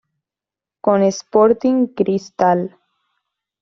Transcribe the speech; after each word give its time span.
Con 0.83 1.03
Sporting 1.03 1.93
Cristal. 1.93 2.75